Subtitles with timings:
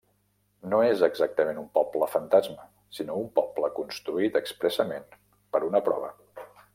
[0.69, 2.65] No és exactament un poble fantasma,
[3.01, 5.07] sinó un poble construït expressament
[5.57, 6.11] per una prova.